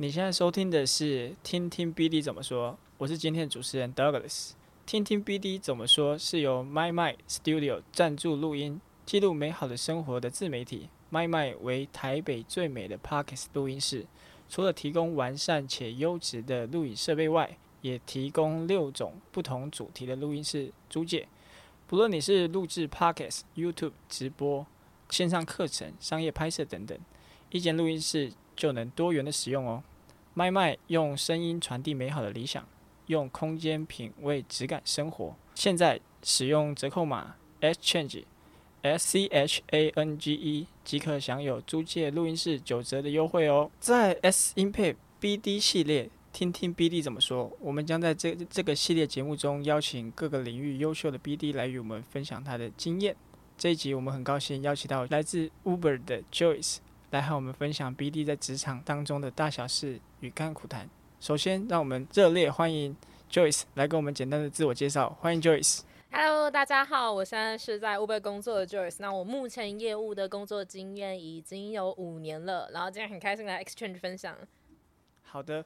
[0.00, 4.50] 你现在收听的是《听听 BD 怎么说》，我是今天的主持人 Douglas。
[4.86, 10.88] 《听听 BD 怎么说》是由 MicMind Studio 赞助录音，记录美好的生活的自媒体。
[11.10, 14.06] MicMind 为台北最美的 Podcast 录音室，
[14.48, 21.26] 除了提供完善且优质的录影设备外，也提供六种不同主题的录音室租借。
[21.88, 24.64] 不论你是录制 Podcast、YouTube 直播、
[25.10, 26.96] 线上课程、商业拍摄等等，
[27.50, 29.82] 一间录音室就能多元的使用哦。
[30.38, 32.64] 麦麦用声音传递美好的理想，
[33.06, 35.34] 用空间品味质感生活。
[35.56, 38.22] 现在使用折扣码 SChange
[38.82, 43.68] S C H A N G E 即可享有租借录音室九折的优惠哦。
[43.80, 47.50] 在 S 音配 BD 系列，听听 BD 怎么说。
[47.58, 53.16] 我们将在这这个系列节目中邀请各个领域优秀的 BD 来与我们分享他的经验。
[53.56, 56.76] 这一集我们很高兴邀请到来自 Uber 的 Joyce
[57.10, 60.88] 来和我们分享 BD 在职场当中的大小事与甘苦谈。
[61.20, 62.94] 首先，让我们热烈欢迎
[63.30, 65.10] Joyce 来跟我们简单的自我介绍。
[65.20, 65.80] 欢迎 Joyce。
[66.10, 68.96] Hello，大家好，我现在是在 Uber 工作的 Joyce。
[68.98, 74.36] 那我目前业务的工作经验已经有五年了，然后今天很开心来 Exchange 分享。
[75.22, 75.64] 好的，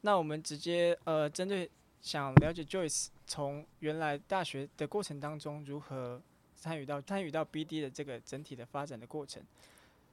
[0.00, 1.70] 那我们直接呃，针对
[2.02, 6.20] 想了解 Joyce 从原来大学的过程当中如何。
[6.56, 9.42] 参与到参与到 BD 的这个整体的发展的过程，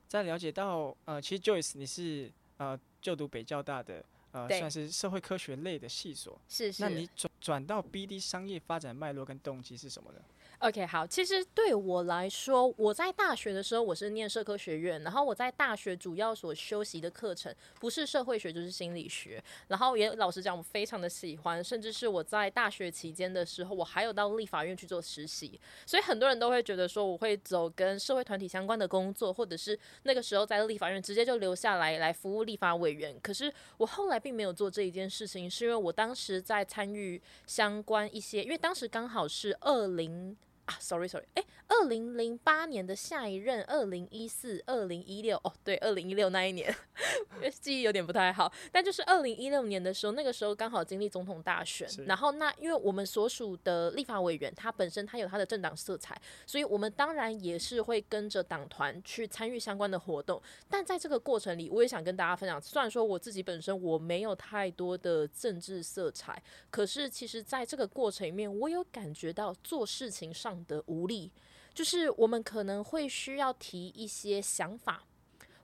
[0.07, 10.19] 在了解到呃，其实 Joyce 你是呃就读北交大的呃算是社会科学类的系所，是是，那你转转到 BD 商业发展脉络跟动机是什么呢
[10.59, 40.35] ？OK，好，其实对我来说，我在大学的时候我是念社科学院，然后我在大学主要所修习的课程不是社会学就是心理学，然后也老实讲我非常的喜欢，甚至是我在大学期间的时候，我还有到立法院去做实习，所以很多人都会觉得说我会走跟社会团体相关的工作，或者是那个时候在立法院直接就留下来来服务立法委员，可是我后来并没有做这一件事情，是因为我当时在参与相关一些，因为当时刚好是二零。
[40.67, 46.75] 啊，sorry sorry，哎，二零零八年的下一任，二零一四、二零一六，哦，对，二零一六那一年，
[47.61, 70.56] 记忆有点不太好，但就是二零一六年的时候，那个时候刚好经历总统大选，然后那因为我们所属的立法委员，他本身他有他的政党色彩，所以我们当然也是会跟着党团去参与相关的活动，但在这个过程里，我也想跟大家分享，虽然说我自己本身我没有太多的政治色彩，可是其实在这个过程里面，我有感觉到做事情上。
[70.65, 71.31] 的无力，
[71.73, 75.03] 就是我们可能会需要提一些想法，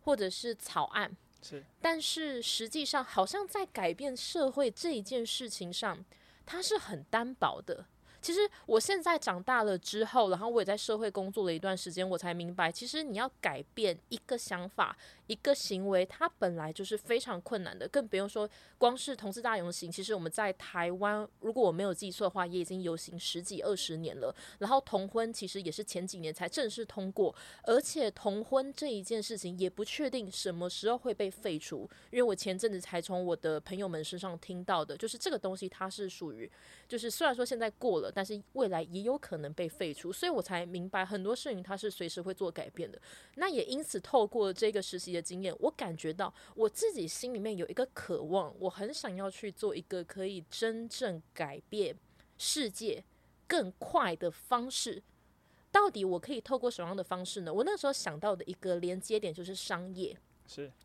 [0.04, 6.04] 或者是草案，是，但是实际上好像在改变社会这一件事情上，
[6.46, 7.86] 它是很单薄的。
[8.22, 14.96] 其实我现在长大了之后，然后我也在社会工作了一段时间，我才明白，其实你要改变一个想法。
[15.28, 19.92] 一个行为，它本来就是非常困难的，更不用说光是同志大游行。
[19.92, 24.36] 其实我们在台湾，如果我没有记错的话，也已经游行十几二十年了。
[24.60, 27.34] 然后同婚其实也是前几年才正式通过，
[27.64, 31.90] 而且同婚这一件事情也不确定什么时候会被废除。
[32.12, 36.52] 因为我前阵子才从我的朋友们身上听到的，就是这个东西它是属于，
[36.88, 40.12] 就是虽然说现在过了，但是未来也有可能被废除。
[40.12, 43.00] 所以我才明白很多事情它是随时会做改变的。
[43.36, 51.96] 那也因此透过这个实习的经验，我感觉到我自己心里面有一个渴望，我很想要去做一个可以真正改变
[52.38, 53.04] 世界
[53.48, 55.02] 更快的方式。
[55.72, 57.54] 到底我可以透过什么样的方式呢？
[57.54, 60.18] 我那时候想到的一个连接点就是商业。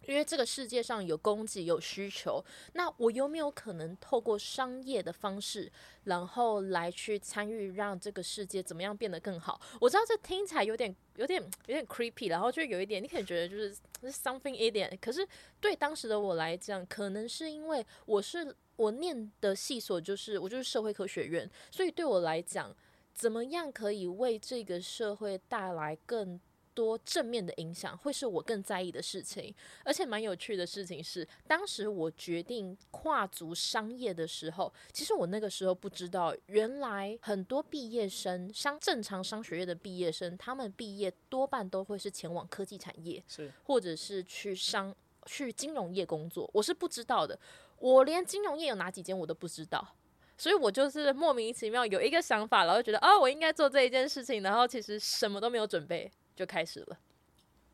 [0.06, 5.71] 因为这个世界上有供给有需求，那我有没有可能透过商业的方式，
[6.05, 9.61] 然后来去参与让这个世界怎么样变得更好？
[9.81, 13.77] 我知道这听起来有点、有点、有点 creepy，然后就有一点，你可能觉得就是
[14.11, 15.27] something 一点，可是
[15.61, 22.75] 对当时的我来讲，可能是因为我是我念的系所就是我就是社会科学院，所以对我来讲，
[23.12, 26.41] 怎么样可以为这个社会带来更
[26.78, 29.53] 多正面的影响会是我更在意的事情，
[29.83, 44.95] 而且蛮有趣的事情是，当时我决定跨足商业的时候，其实我那个时候不知道，原来很多毕业生商正常商学院的毕业生，他们毕业多半都会是前往科技产业，是或者是去商
[45.27, 46.48] 去金融业工作。
[46.54, 47.36] 我是不知道的，
[47.80, 49.97] 我连金融业有哪几间我都不知道，
[50.36, 56.09] 所以我就是莫名其妙有一个想法，然后觉得哦，我应该做这一件事情，然后其实什么都没有准备。
[56.39, 56.97] 就开始了。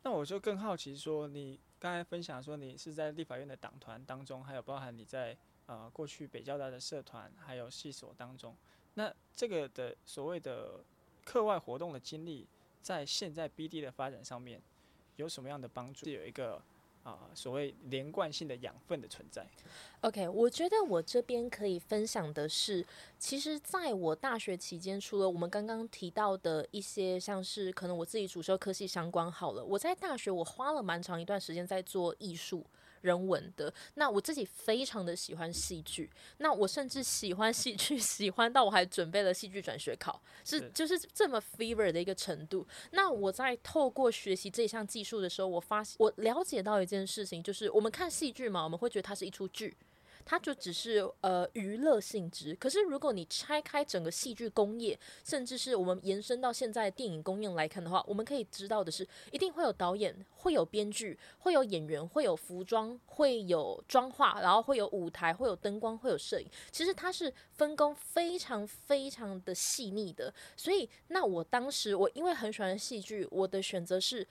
[0.01, 8.57] 那我就更好奇说，你刚才分享说你是在立法院的党团当中，还有包含你在呃过去北交大的社团还有系所当中，
[8.95, 10.83] 那这个的所谓的
[11.23, 12.47] 课外活动的经历，
[12.81, 14.59] 在现在 BD 的发展上面
[15.17, 16.05] 有什么样的帮助？
[16.05, 16.59] 是有一个
[17.05, 19.45] 啊、所谓连贯性的养分的存在。
[20.01, 22.83] OK，我觉得我这边可以分享的是，
[23.19, 32.65] 其实在我大学期间，除了我们刚刚提到的一些，像是可能我自己主修科系相关好了，我在大学我花了蛮长一段时间在做艺术。
[33.05, 36.09] 人文的，那我自己非常的喜欢戏剧，
[36.39, 42.67] 那我甚至喜欢戏剧， 喜欢到我还准备了戏剧转学考，是就是这么 fever 的一个程度。
[42.91, 49.77] 那我在透过学习这项技术的时候，我发现我了解到一件事情，就是我们看戏剧嘛，我们会觉得它是一出剧。
[50.25, 66.47] 它就只是呃娱乐性质，可是如果你拆开整个戏剧工业，甚至是我们延伸到现在电影工业来看的话，我们可以知道的是，一定会有导演，会有编剧，会有演员，会有服装，会有妆化，然后会有舞台，会有灯光，会有摄影。
[66.71, 70.33] 其实它是分工非常非常的细腻的。
[70.57, 74.27] 所以，那我当时我因为很喜欢戏剧，我的选择是。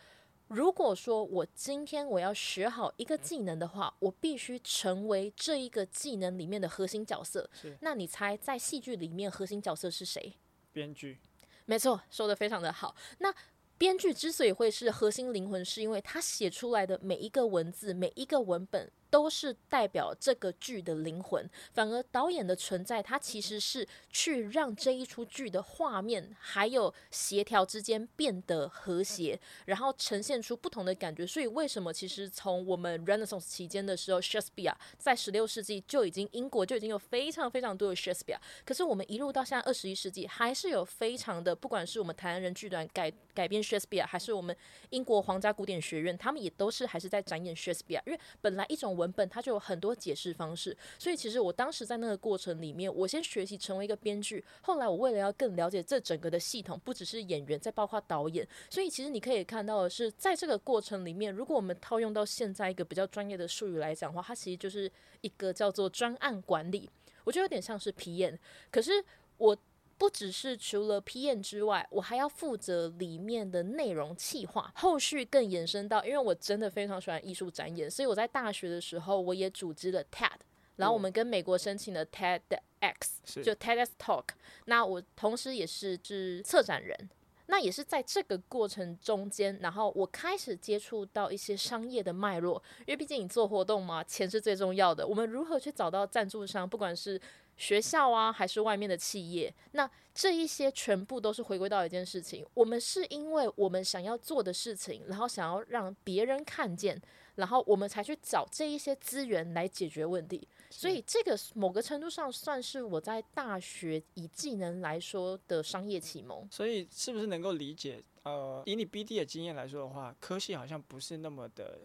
[0.54, 7.50] 如果说我今天我要学好一个技能的话，我必须成为这一个技能里面的核心角色。
[7.52, 10.34] 是，那你猜在戏剧里面核心角色是谁？
[10.72, 11.18] 编剧。
[11.64, 12.94] 没错，说的非常的好。
[13.18, 13.34] 那
[13.76, 18.92] 编剧之所以会是核心灵魂，是因为他写出来的每一个文字，每一个文本。
[19.14, 31.24] 都是代表这个剧的灵魂，反而导演的存在，它其实是去让这一出剧的画面还有协调之间变得和谐，然后呈现出不同的感觉。
[31.24, 44.56] 所以为什么其实从我们 Renaissance 期间的时候，Shakespeare 在十六世纪就已经英国就已经有非常非常多的 Shakespeare，可是我们一路到现在二十一世纪，还是有非常的，不管是我们台湾人剧团改改编 Shakespeare，还是我们
[44.90, 64.90] 英国皇家古典学院，他们也都是还是在展演 Shakespeare，因为本来一种文文本它就有很多解释方式，所以其实我当时在那个过程里面，我先学习成为一个编剧，后来我为了要更了解这整个的系统，不只是演员，再包括导演，所以其实你可以看到的是，在这个过程里面，如果我们套用到现在一个比较专业的术语来讲的话，它其实就是
[65.20, 66.88] 一个叫做专案管理，
[67.24, 68.38] 我觉得有点像是皮演
[68.70, 68.92] 可是
[69.36, 69.56] 我。
[70.04, 80.28] 不只是除了 PM 之外，我还要负责里面的内容企划，后续更延伸到，因为我真的非常喜欢艺术展演，所以我在大学的时候我也组织了 TED，
[80.76, 84.24] 然后我们跟美国申请了 TEDx，就 TEDx Talk。
[84.66, 87.08] 那我同时也是是策展人，
[87.46, 95.06] 那也是在这个过程中间，然后我开始接触到一些商业的脉络，因为毕竟你做活动嘛，钱是最重要的。
[95.06, 97.18] 我们如何去找到赞助商，不管是
[97.56, 102.44] 学校啊，还是外面的企业，那这一些全部都是回归到一件事情。
[102.54, 107.00] 我们是因为我们想要做的事情，然后想要让别人看见，
[107.36, 110.46] 然后我们才去找这一些资源来解决问题。
[110.70, 116.48] 所以这个某个程度上算是我在大学以技能来说的商业启蒙。
[116.50, 118.02] 所以是不是能够理解？
[118.24, 121.78] 呃，以你 BD 的经验来说的话，科系好像不是那么的。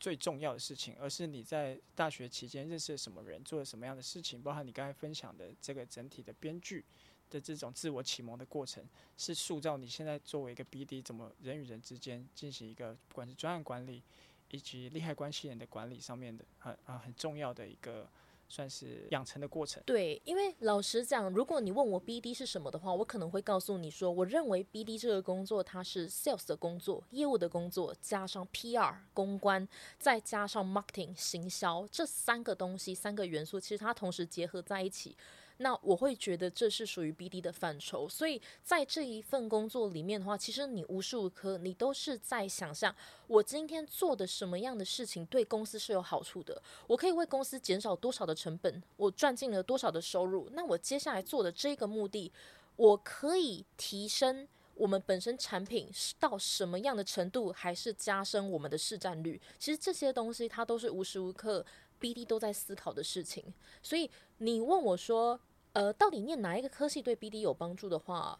[0.00, 6.82] 最重要的事情，而是你在大学期间认识了什么人，做了什么样的事情，包含你刚才分享的这个整体的编剧
[7.28, 8.82] 的这种自我启蒙的过程，
[9.18, 14.02] 是塑造你现在作为一个 BD 怎么人与人之间进行一个不管是专案管理
[14.50, 18.08] 以及利害关系人的管理上面的很啊很重要的一个。
[18.50, 19.82] 算是养成的过程。
[19.86, 29.66] 对，因为老实讲，如果你问我 BD 是什么的话，我可能会告诉你说，我认为 BD 这个工作它是 sales 的工作，业务的工作，加上 PR 公关，
[29.98, 35.16] 再加上 marketing 行销这三个东西，三个元素，其实它同时结合在一起。
[35.62, 42.94] 那我会觉得这是属于 BD 的范畴，所以在这一份工作里面的话，其实你无时无刻你都是在想象，
[43.26, 52.32] 我今天做的什么样的事情对公司是有好处的，我可以为公司减少多少的成本，我赚进了多少的收入，那我接下来做的这个目的，
[52.76, 59.38] 我可以提升我们本身产品到什么样的程度，还是加深我们的市占率？
[59.58, 61.62] 其实这些东西它都是无时无刻
[62.00, 63.44] BD 都在思考的事情，
[63.82, 65.38] 所以你问我说。
[65.72, 68.38] 呃，到底念哪一个科系对 BD 有帮助的话，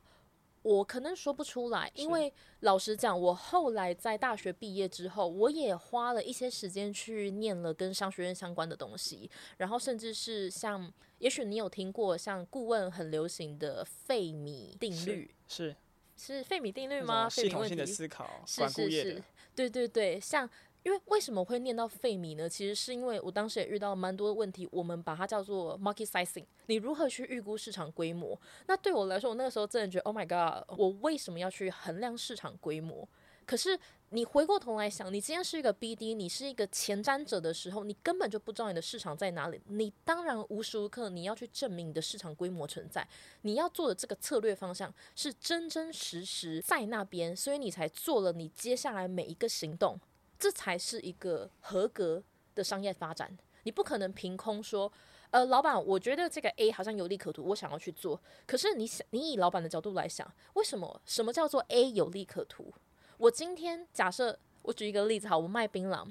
[0.63, 1.91] 我可能说不出来。
[1.95, 15.77] 因为老实讲，我后来在大学毕业之后，我也花了一些时间去念了跟商学院相关的东西，然后甚至是像，也许你有听过像顾问很流行的费米定律，是
[16.17, 17.29] 是费米定律吗？
[17.31, 19.23] 系统性的思考，是是是，
[19.55, 20.49] 对对对，像。
[20.83, 22.49] 因为为什么会念到费米呢？
[22.49, 26.45] 其实是因为我当时也遇到蛮多的问题，我们把它叫做 market sizing。
[26.67, 28.41] 你如何去预估市场规模？
[28.67, 33.07] 那对我来说，我那个时候真的觉得，Oh my god，我为什么要去衡量市场规模？
[33.45, 33.77] 可是
[34.11, 39.61] 你回过头来想，你今天是一个 BD，你是一个前瞻者的时候，你根本就不知道你的市场在哪里。
[39.67, 43.07] 你当然无时无刻你要去证明你的市场规模存在，
[43.43, 49.99] 你要做的这个策略方向是真真实实在那边，所以你才做了你接下来每一个行动。
[50.41, 52.21] 这才是一个合格
[52.55, 53.37] 的商业发展。
[53.65, 54.91] 你不可能凭空说，
[55.31, 58.19] 呃，老板，我觉得这个 A 好像有利可图，我想要去做。
[58.47, 61.01] 可是你想，你以老板的角度来想，为什么？
[61.05, 62.73] 什么叫做 A 有利可图？
[63.19, 66.11] 我今天假设，我举一个例子，好，我卖槟榔。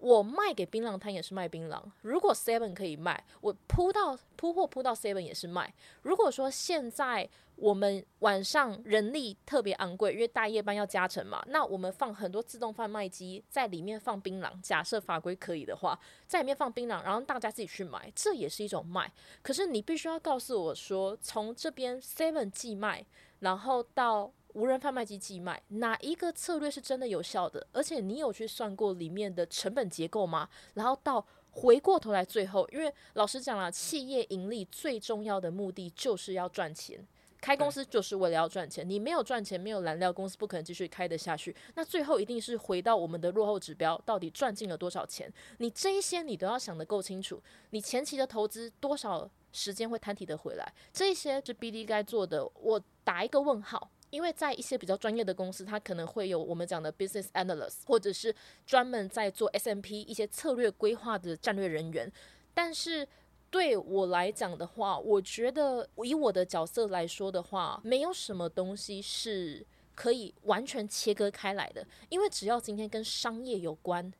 [0.00, 1.82] 我卖给槟榔摊也是卖槟榔。
[2.02, 5.72] 如果 Seven 可以卖，我铺到铺货铺到 Seven 也是卖。
[6.02, 14.52] 如果说现在我们晚上人力特别昂贵，因为大夜班要加成嘛，那我们放很多自动贩卖机在里面放槟榔。
[14.60, 19.10] 假设法规可以的话，在里面放槟榔，然后大家自己去买，这也是一种卖。
[19.42, 23.06] 可是你必须要告诉我说，从这边 Seven 寄卖，
[23.40, 24.32] 然后到。
[24.56, 27.66] 无人贩卖机寄卖，哪一个策略是真的有效的？
[27.72, 30.48] 而且你有去算过里面的成本结构吗？
[30.72, 37.06] 然后到回过头来，最后，因为老实讲了，企业盈利最重要的目的就是要赚钱，
[37.38, 38.88] 开公司就是为了要赚钱。
[38.88, 41.54] 你没有赚钱，没有燃料，公司不可能继续开得下去。
[41.74, 45.30] 那最后一定是回到我们的落后指标，到底赚进了多少钱？
[45.58, 47.42] 你这一些你都要想得够清楚。
[47.72, 50.72] 你前期的投资多少时间会摊提得回来？
[50.94, 53.90] 这些是 BD 该做的，我打一个问号。
[54.16, 62.10] 因为在一些比较专业的公司，它可能会有我们讲的 business analyst，或者是专门在做 SMP 一些策略规划的战略人员。
[62.54, 63.06] 但是
[63.50, 71.86] 对我来讲的话，我觉得以我的角色来说的话，没有什么东西是可以完全切割开来的。
[72.08, 74.10] 因为只要今天跟商业有关，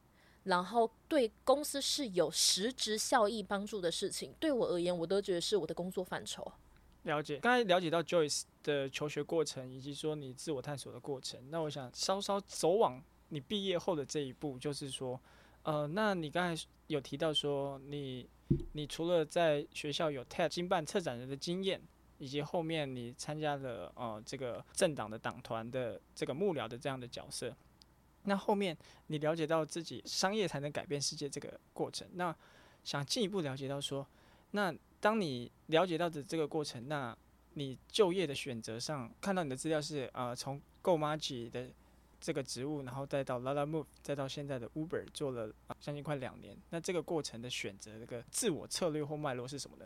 [0.43, 6.53] 然后对公司是有实质效益帮助的事情，对我而言，我都觉得是我的工作范畴。
[7.07, 11.41] 了解，刚才了解到 Joyce 的求学过程，以及说你自我探索的过程。
[11.51, 15.19] 那我想稍稍走往你毕业后的这一步，就是说，
[15.63, 18.29] 呃，那你刚才有提到说，你
[18.73, 21.81] 你除了在学校有 TED 经办策展人的经验，
[22.19, 27.57] 以及后面你参加了呃这个政党的党团的这个幕僚的这样的角色，
[28.25, 32.35] 那后面你了解到自己商业才能改变世界这个过程，那
[32.83, 34.05] 想进一步了解到说，
[34.57, 34.75] 那。
[34.99, 37.17] 当你了解到的这个过程，那
[37.55, 41.69] 你就业的选择上，看到你的资料是呃从 GoMaji 的
[42.19, 46.57] 这个职务，然后再到 Lalamove，再到现在的 Uber 做了将近快两年。
[46.71, 49.85] 那这个过程的选择，这个自我策略或脉络是什么呢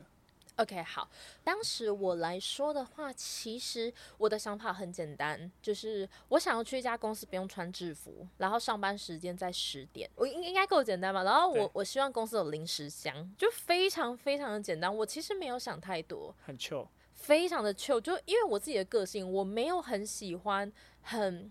[0.60, 1.08] ？OK，好，
[1.42, 11.22] 当时我来说的话，其实我的想法很简单，就是我想要去一家公司不用穿制服，然后上班时间在十点，我应应该够简单吧？
[11.22, 14.94] 然后我我希望公司有零食箱，就非常非常的简单。
[14.94, 21.50] 我其实没有想太多，很 chill，非常的 chill，就因为我自己的个性，我没有很喜欢很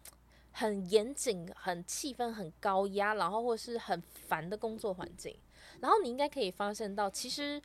[0.51, 5.35] 很严谨、很气氛很高压，然后或是很烦的工作环境。
[5.81, 7.59] 然后你应该可以发现到，其实。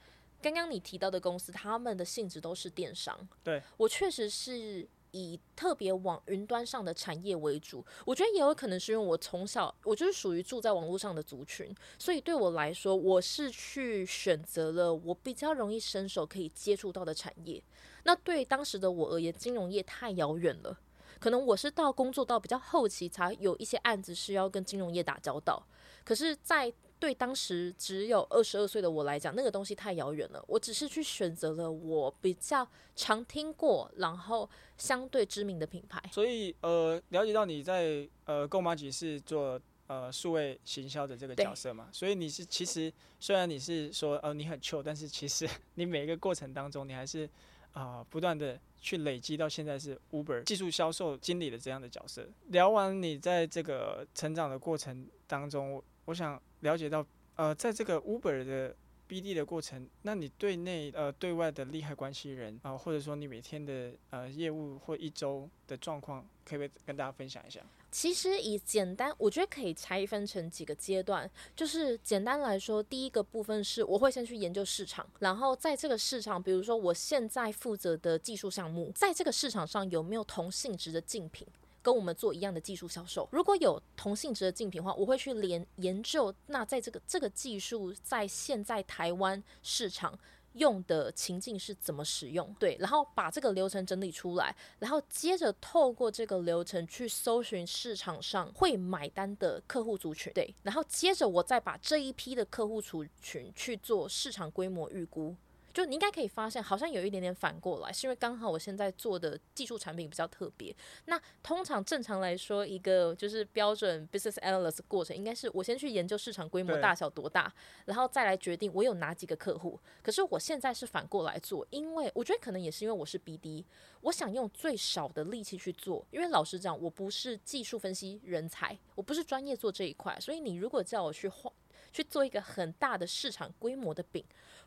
[0.45, 3.19] 刚刚你提到的公司，他们的性质都是电商。
[3.43, 7.83] 对，我确实是以特别往云端上的产业为主。
[8.05, 17.63] 我觉得也有可能是因为我从小我就是属于住在网络上的族群，所以对我来说，我是去选择了我比较容易伸手可以接触到的产业。
[18.03, 20.79] 那对当时的我而言，金融业太遥远了。
[21.19, 25.65] 可能我是到工作到比较后期，才有一些案子是要跟金融业打交道。
[26.05, 30.43] 可是，在对当时只有二十二岁的我来讲，那个东西太遥远了。
[30.47, 36.03] 我只是去选择了我比较常听过，然后相对知名的品牌。
[36.13, 41.89] 所以，呃，了解到你在呃 GoMaji 是做呃数位行销的这个角色嘛？
[41.93, 47.27] 所以你是其实虽然你是说呃你很 chill，但是其实你每一个过程当中，你还是
[47.73, 52.27] 啊、呃、不断的去累积到现在是 Uber 技术销售经理的这样的角色。
[52.49, 56.41] 聊完你在这个成长的过程当中，我想。
[56.61, 57.07] 了解到，
[57.37, 58.75] 呃，在这个 Uber 的
[59.07, 67.61] BD 的过程，那你对内呃对外的利害关系人啊、或者说你每天的呃业务或一周的状况，可不可以跟大家分享一下？
[67.91, 71.31] 其实以简单，我觉得可以拆分成几个阶段。
[71.55, 81.47] 就是简单来说，第一个部分是我会先去研究市场，然后在这个市场，比如说我现在负责的技术项目，在这个市场上有没有同性质的竞品？
[81.85, 86.35] 跟我们做一样的技术销售，如果有同性质的竞品的话，我会去连研究。
[86.47, 90.19] 那在这个这个技术在现在台湾市场
[90.55, 92.57] 用的情境是怎么使用？
[92.59, 100.33] 对，然后把这个流程整理出来，然后接着透过这个流程去搜寻市场上会买单的客户族群。
[100.33, 105.37] 对，然后接着我再把这一批的客户族群去做市场规模预估。
[105.75, 110.75] 就你应该可以发现，好像有一点点反过来，是因为刚好我现在做的技术产品比较特别。
[111.07, 117.53] 那通常正常来说，一个就是标准 business analyst 过程，应该是我先去研究市场规模大小多大，
[117.87, 119.79] 然后再来决定我有哪几个客户。
[120.01, 123.65] 可是我现在是反过来做，因为我觉得可能也是因为我是 BD，
[124.03, 126.07] 我想用最少的力气去做。
[126.13, 131.53] 因为老实讲，我不是技术分析人才，我不是专业做这一块，所以你如果叫我去画。
[131.93, 134.25] 去做一个很大的市场规模的饼，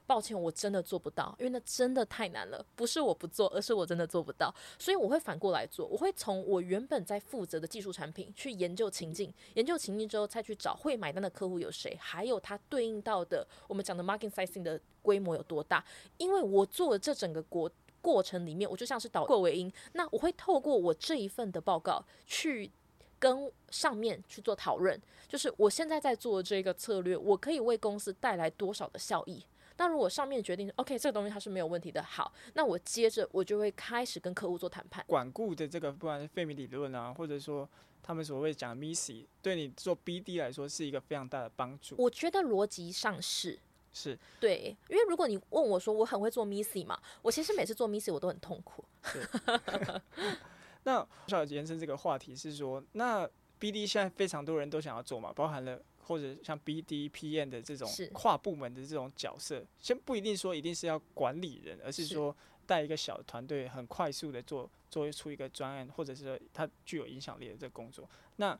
[0.07, 2.65] 抱歉，我真的做不到，因为那真的太难了。
[2.75, 4.51] 不是我不做，而是我真的做不到。
[4.79, 15.83] 所以我会反过来做，我会从我原本在负责的技术产品去研究情境，研究情境之后再去找会买单的客户有谁，还有它对应到的我们讲的 marketing sizing 的规模有多大。
[16.17, 17.69] 因为我做这整个过
[18.01, 22.71] 过程里面，我就像是导过尾音，那我会透过我这一份的报告去。
[23.19, 29.43] 跟上面去做讨论，就是我现在在做的这个策略，我可以为公司带来多少的效益？
[29.77, 35.03] 那如果上面决定，OK，这个东西它是没有问题的，好，那我接着我就会开始跟客户做谈判。
[35.07, 37.67] 管顾的这个，不管是费米理论啊，或者说
[38.01, 41.95] 他们所谓讲的 MISI，对你做 BD 来说是一个非常大的帮助。
[41.97, 43.57] 我觉得逻辑上是
[43.93, 48.83] 是对，因为如果你问我说我很会做 missy 嘛，我其实每次做 missy 我都很痛苦。
[50.83, 53.29] 那我想延伸这个话题是说，那
[53.59, 62.35] BD 现在非常多人都想要做嘛，包含了或者像 BD、PM 的这种跨部门的这种角色，先不一定说一定是要管理人，而是说
[62.65, 68.09] 带一个小团队，很快速的做做出一个专案，或者是说他具有影响力的这个工作。
[68.37, 68.57] 那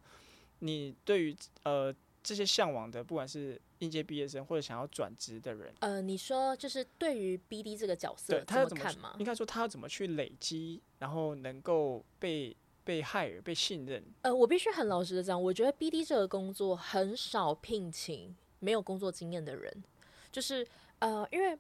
[0.60, 1.94] 你对于呃？
[2.24, 9.16] 这些向往的，不管是应届毕业生或者想要转职的人，呃，你说就是对于 BD 这个角色，他要怎么看吗？
[9.18, 12.54] 应该说他要怎么去累积，然后能够被
[12.88, 14.02] 被 hire 被信任。
[14.22, 19.84] 呃，我必须很老实的讲，我觉得 BD 这个工作很少聘请没有工作经验的人，
[20.32, 20.66] 就是
[21.00, 21.60] 呃，因为。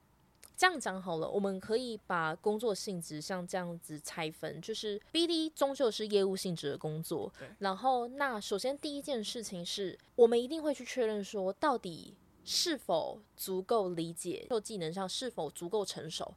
[0.59, 7.31] 这样讲好了，我们可以把工作性质像这样子拆分，就是 BD 终究是业务性质的工作。
[7.59, 16.33] 然后，那首先第一件事情是我们一定会去确认说，到底是否足够理解，就技能上是否足够成熟。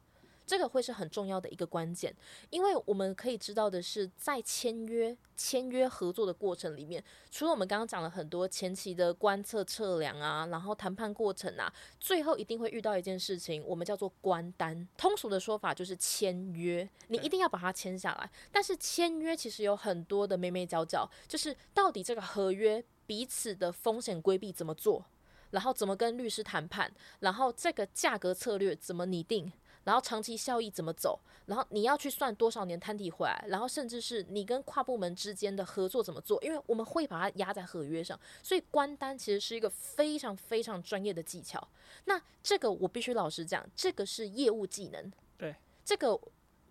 [0.51, 2.13] 这个会是很重要的一个关键，
[2.49, 14.85] 因为我们可以知道的是，在签约、签约合作的过程里面，除了我们刚刚讲了很多前期的观测、测量啊，然后谈判过程啊，最后一定会遇到一件事情，我们叫做关单。
[14.97, 18.29] 通俗的说法就是签约，你一定要把它签下来。
[18.51, 25.05] 但是签约其实有很多的眉眉角角，就是到底这个合约彼此的风险规避怎么做，
[25.51, 29.49] 然后怎么跟律师谈判，然后这个价格策略怎么拟定。
[29.83, 31.19] 然后长期效益怎么走？
[31.45, 33.45] 然后你要去算多少年摊底回来？
[33.47, 36.41] 然后甚至是你跟跨部门之间的合作怎么做？
[36.43, 41.67] 因为我们会把它压在合约上，所以关单其实是一个非常非常专业的技巧。
[42.05, 45.11] 那这个我必须老实讲，这个是业务技能。
[45.37, 46.19] 对，这个。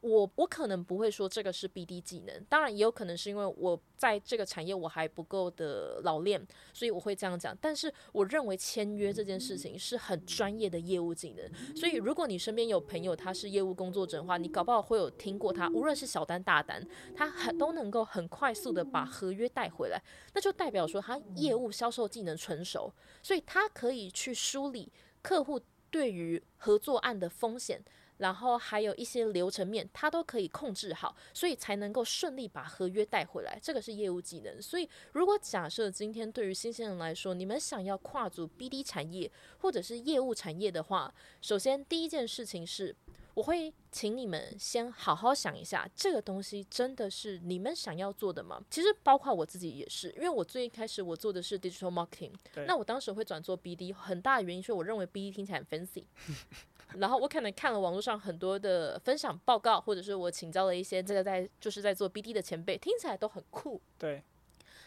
[0.00, 7.56] 我我可能不会说这个是 BD 技能，当然也有可能是因为我在这个产业我还不够的老练，所以我会这样讲。
[7.60, 16.82] 但是我认为签约这件事情是很专业的业务技能，所以如果你身边有朋友他是业务工作者的话，你搞不好会有听过他，无论是小单大单，
[17.14, 22.90] 他很都能够很快速的把合约带回来，那就代表说他业务销售技能纯熟，
[23.22, 25.60] 所以他可以去梳理客户
[25.90, 27.82] 对于合作案的风险。
[28.20, 33.58] 然后还有一些流程面，他都可以控制好，所以才能够顺利把合约带回来。
[33.62, 34.60] 这个是业务技能。
[34.60, 42.94] 所以，如果假设今天对于新鲜人来说，你们想要跨足 BD 产业或者是业务产业的话，首先第一件事情是，
[43.32, 48.62] 我会请你们先好好想一下，这个东西真的是你们想要做的吗？
[48.70, 52.32] 其实包括我自己也是，因为我最一开始我做的是 digital marketing，
[52.66, 56.04] 那我当时会转做 BD，很大的原因是我认为 BD 听起来很 fancy。
[56.98, 63.80] 然后我可能看了网络上很多的分享报告，或者是我请教了一些这个在就是在做 BD 的前辈，听起来都很酷。
[63.98, 64.22] 对，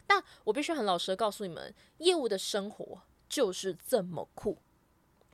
[0.06, 4.58] 但我必须很老实的告诉你们，业务的生活就是这么酷。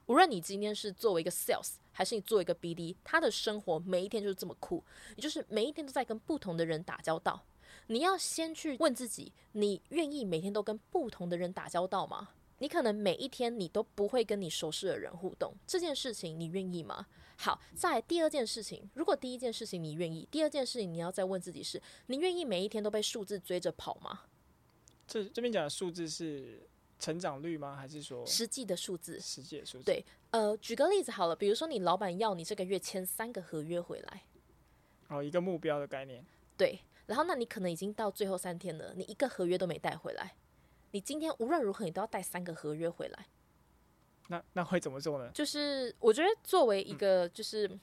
[0.05, 4.83] 无论你今天是作为一个 sales，还是你做一个 BD，他的生活每一天就是这么酷。
[5.15, 7.45] 也就是每一天都在跟不同的人打交道。
[7.87, 12.29] 你要先去问自己，你愿意每天都跟不同的人打交道吗？
[12.59, 17.07] 你可能每一天你都不会跟你熟识的人互动，这件事情你愿意吗？
[17.37, 24.21] 好，在第二件事情，如果第一件事情你愿意，第二件事情你要再问自己是：你愿意每一天都被数字追着跑吗？
[25.07, 26.67] 这这边讲的数字是
[26.99, 27.77] 成长率吗？
[27.77, 29.19] 还是说实际的数字？
[29.21, 29.85] 实际的数字。
[29.85, 34.23] 对，呃，举个例子好了，比如说你老板要你这个月签三个合约回来，
[35.07, 36.25] 哦，一个目标的概念。
[36.57, 40.35] 对，然后那你可能已经到最后三天了，你一个合约都没带回来。
[40.91, 43.27] 你今天无论如何，你都要带三个合约回来。
[44.27, 45.31] 那那会怎么做呢？
[45.33, 47.79] 就是我觉得作为一个，就是、嗯、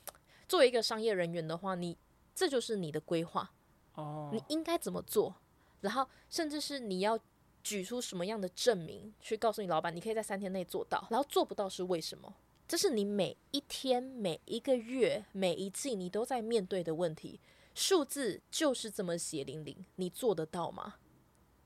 [0.48, 1.96] 作为一个商业人员的话，你
[2.34, 3.52] 这就是你的规划
[3.94, 5.34] 哦，你应该怎么做，
[5.80, 7.18] 然后甚至是你要
[7.62, 12.32] 举出什么样的证明去告诉你老板，你可以在三天内做到，然后做不到是为什么？
[12.68, 17.40] 这是你每一天、每一个月、每一季你都在面对的问题。
[17.74, 20.94] 数字就是这么血淋淋，你做得到吗？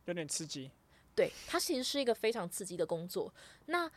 [0.07, 0.71] 有点刺激。
[1.21, 3.31] 对，它其实是一个非常刺激的工作。
[3.67, 3.91] 那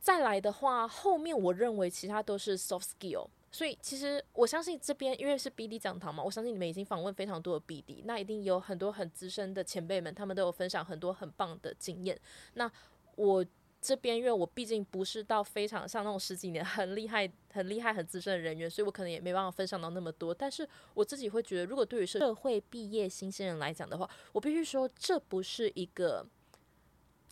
[0.00, 3.26] 再来的话，后面我认为其他都是 soft skill。
[3.52, 12.18] 所以其实我相信这边因为是 BD 讲堂嘛，我相信你们已经访问非常多的 BD，那一定有很多很资深的前辈们，他们都有分享很多很棒的经验。
[12.54, 12.70] 那
[13.16, 13.44] 我。
[13.78, 20.34] 这边因为我毕竟不是到非常像那种十几年很厉害、很厉害、很资深的人员，所以我可能也没办法分享到那么多。
[20.34, 26.26] 但是我自己会觉得，如果对于社会毕业新鲜人来讲的话，我必须说这不是一个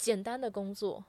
[0.05, 1.03] 简单的工作，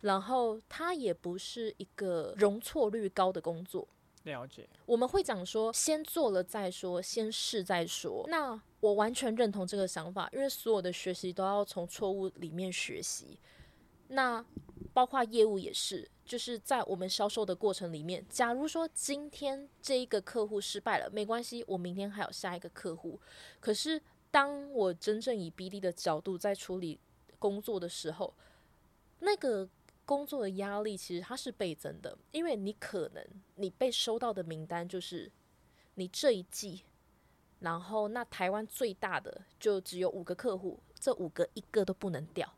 [0.00, 3.86] 然后它也不是一个容错率高的工作。
[4.24, 4.68] 了解。
[4.84, 8.24] 我们会讲说，先做了再说，先试再说。
[8.26, 13.38] 那我完全认同这个想法，因为所有的学习都要从错误里面学习。
[14.08, 14.44] 那
[14.92, 23.20] 包括业务也是，就是在我们销售的过程里面，假如说今天这一个客户失败了，没关系，我明天还有下一个客户。
[23.60, 24.02] 可是
[24.32, 26.98] 当我真正以 BD 的角度在处理
[27.42, 28.32] 工作的时候，
[29.18, 29.68] 那个
[30.04, 33.26] 工作的压力其实它是倍增的，因为你可能
[33.56, 35.28] 你被收到的名单就是
[35.94, 36.84] 你这一季，
[37.58, 42.48] 然后那台湾最大的就只有五个客户，这五个一个都不能掉。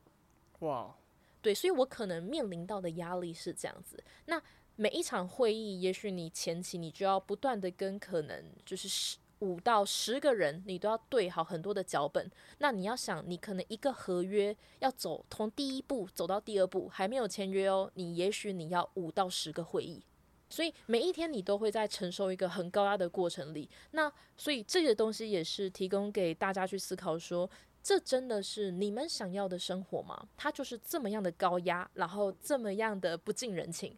[0.58, 0.94] 哇。
[1.40, 4.02] 对，所以我可能面临到的压力是这样子。
[4.26, 4.42] 那
[4.76, 12.30] 每一场会议，也许你前期你就要不断的跟可能就是十五到十个人，你都要对好很多的脚本。
[12.58, 20.02] 那你要想，你可能一个合约要走从第一步走到第二步，还没有签约哦，你也许你要五到十个会议。
[20.48, 23.68] 所以每一天你都会在承受一个很高压的过程里。
[23.92, 27.50] 那所以这些东西也是提供给大家去思考说。
[27.86, 30.26] 这真的是你们想要的生活吗？
[30.38, 33.94] 它就是这么样的高压，然后这么样的不近人情。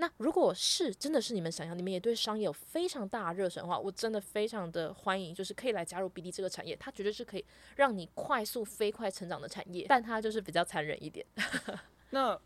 [0.00, 6.74] 那如果是真的是你们想要，你们也对商业有非常大的热忱的话，我真的非常的欢迎，就是可以来加入 BD 这个产业。
[6.76, 7.44] 它绝对是可以
[7.76, 11.26] 让你快速飞快成长的产业，但它就是比较残忍一点。
[12.10, 12.40] 那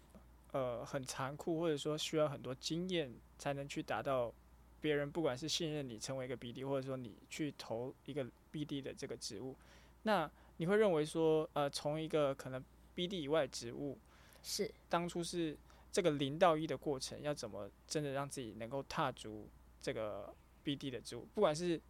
[0.52, 4.32] 呃，很残酷，或者说需要很多经验才能去达到
[4.80, 9.56] 别人不管是信任你成为一个 BD，或者说你去投一个 BD 的这个职务，
[10.02, 10.30] 那。
[10.58, 12.62] 你会认为说，呃，从一个可能
[12.94, 13.98] BD 以外职务，
[14.42, 15.56] 是当初是
[15.92, 19.48] 这个零到一的过程，要怎么真的让自己能够踏足
[19.80, 21.28] 这个 BD 的职务？
[21.34, 21.80] 不管是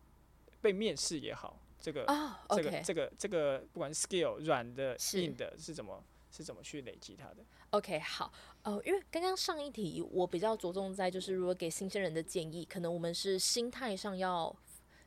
[0.61, 2.57] 被面试也好，这个、oh, okay.
[2.57, 7.37] 这个、这个、这个，不管是 skill 软的、硬的，是怎么是怎么去累积它的
[7.71, 8.33] ？OK，好，
[8.65, 14.55] 呃，因为刚刚上一题我比较着重在就是如果给新鲜人的建议，可能我们是心态上要。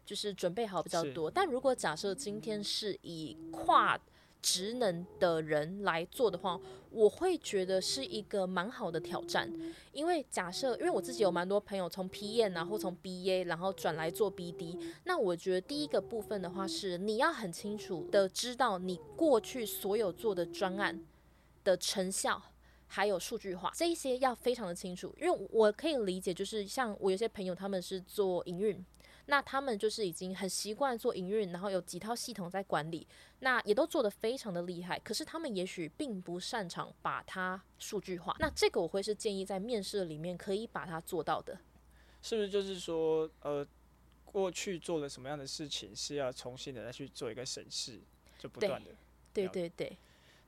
[0.06, 4.00] 就是准备好比较多，但如果假设今天是以跨
[4.46, 9.52] 职能的人来做的话，我会觉得是一个蛮好的挑战。
[9.92, 21.04] 因为假设，因为我自己有蛮多朋友从 PM 然后从 BA 然后转来做 BD，那我觉得第一个部分的话是你要很清楚的知道你过去所有做的专案
[21.64, 22.40] 的成效，
[22.86, 25.12] 还有数据化这一些要非常的清楚。
[25.20, 28.86] 因为我可以理解，就是像我有些朋友他们是做营运。
[29.28, 33.08] 那他们就是已经很习惯做营运，然后有几套系统在管理，
[33.40, 35.00] 那也都做得非常的厉害。
[35.00, 38.36] 可是他们也许并不擅长把它数据化。
[38.40, 41.58] 那这个我会是建议在面试里面可以把它做到的。
[42.22, 43.66] 是不是就是说，呃，
[44.24, 48.00] 过去做了什么样的事情是要重新的再去做一个审视，
[48.38, 48.92] 就不断的。
[49.34, 49.98] 对对对对。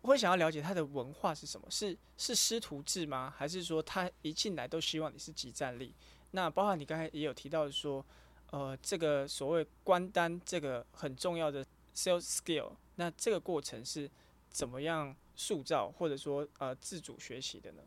[0.01, 1.65] 我会想要了解他的文化是什么？
[1.71, 3.33] 是是师徒制吗？
[3.35, 5.95] 还是说他一进来都希望你是即战力？
[6.29, 8.05] 那包括你刚才也有提到说。
[8.51, 14.09] 呃，这个所谓关单，这个很重要的 sales skill，那这个过程是
[14.49, 17.83] 怎么样塑造，或者说呃自主学习的呢？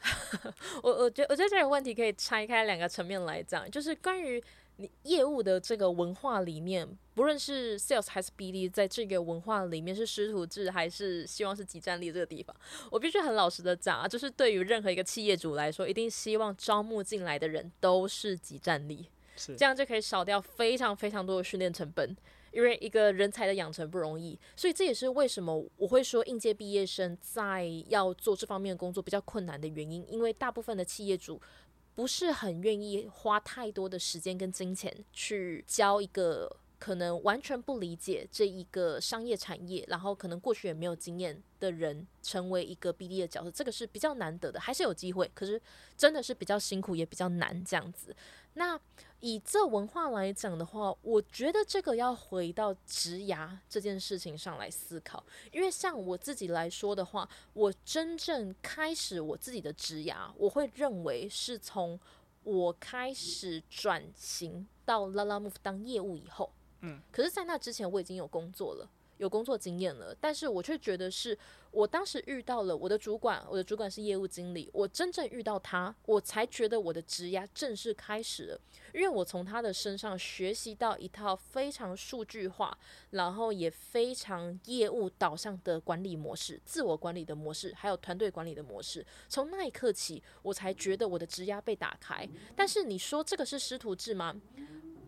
[0.82, 4.42] 我我觉得我觉得这个问题可以拆开两个层面来讲，就是关于
[4.76, 12.54] 你业务的这个文化里面，不论是 sales 还是 BD，在这个文化里面是师徒制还是希望是集战力这个地方，
[12.90, 19.08] 我必须很老实的讲啊，就是对于任何一个企业主来说，一定希望招募进来的人都是集战力。
[19.56, 22.16] 这样就可以少掉非常非常多的训练成本，
[22.50, 31.40] 因为一个人才的养成不容易，所以这也是为什么我会说应届毕业生在要做这方面的工作比较困难的原因，因为大部分的企业主
[31.94, 45.60] 不是很愿意花太多的时间跟金钱去教一个可能完全不理解这一个商业产业，然后可能过去也没有经验的人成为一个 BD 的角色，这个是比较难得的，还是有机会，可是
[45.96, 48.14] 真的是比较辛苦，也比较难这样子。
[48.58, 48.78] 那
[49.20, 61.98] 以这文化来讲的话，我觉得这个要回到职涯这件事情上来思考，因为像我自己来说的话，我真正开始我自己的职涯，我会认为是从
[62.42, 66.50] 我开始转型到 Lalamove 当业务以后。
[66.80, 71.36] 嗯，可是，在那之前，我已经有工作了，有工作经验了，但是我却觉得是
[71.70, 78.60] 我当时遇到了我的主管，我的主管是业务经理，我真正遇到他，我才觉得我的职涯正式开始了，
[78.94, 82.76] 因为我从他的身上学习到一套非常数据化，
[83.10, 89.04] 然后也非常业务导向的管理模式，自我管理的模式，还有团队管理的模式。
[89.28, 92.28] 从那一刻起，我才觉得我的职涯被打开。
[92.56, 94.34] 但是你说这个是师徒制吗？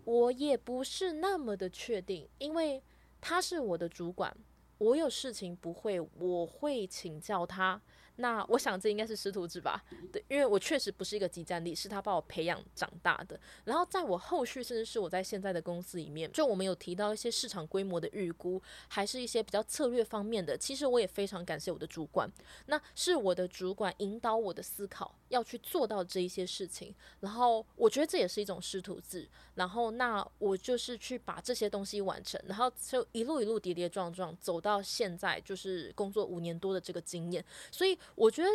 [0.05, 2.83] 我也不是那么的确定，因为
[3.21, 4.37] 他是我的主管，
[4.79, 7.81] 我有事情不会，我会请教他。
[8.17, 13.41] 那我想这应该是师徒制吧，对，因为我确实不是一个即战力，是他把我培养长大的。
[13.65, 20.55] 然后在我后续，甚至是我在现在的公司里面，就我们有提到一些市场规模的预估，还是一些比较策略方面的。
[20.59, 22.31] 其实我也非常感谢我的主管，
[22.67, 26.95] 那是我的主管引导我的思考，要去做到这一些事情。
[27.19, 29.29] 然后我觉得这也是一种师徒制。
[29.55, 37.99] 然后那我就是去把这些东西完成，然后就一路一路跌跌撞撞走到现在，就是工作五年多的这个经验，所以。
[38.17, 38.49] 我觉得，